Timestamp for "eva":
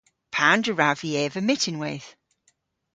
1.23-1.41